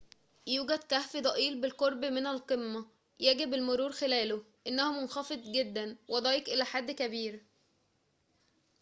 يوجد 0.47 0.79
كهف 0.83 1.17
ضئيل 1.17 1.61
بالقرب 1.61 2.05
من 2.05 2.27
القمة 2.27 2.85
يجب 3.19 3.53
المرور 3.53 3.91
خلاله 3.91 4.43
إنه 4.67 5.01
منخفض 5.01 5.41
جداً 5.51 5.97
وضيّق 6.07 6.49
إلى 6.49 6.65
حد 6.65 6.91
كبير 6.91 7.43